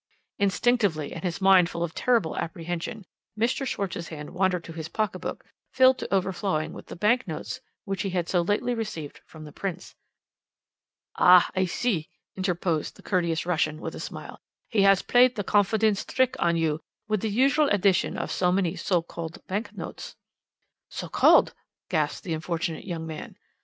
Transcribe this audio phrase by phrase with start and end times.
[0.39, 3.05] "Instinctively, and his mind full of terrible apprehension,
[3.39, 3.67] Mr.
[3.67, 8.01] Schwarz's hand wandered to his pocket book, filled to overflowing with the bank notes which
[8.01, 9.93] he had so lately received from the Prince.
[11.17, 16.03] "'Ah, I see,' interposed the courteous Russian with a smile, 'he has played the confidence
[16.03, 20.15] trick on you, with the usual addition of so many so called bank notes.'
[20.89, 21.53] "'So called,'
[21.89, 23.37] gasped the unfortunate young man.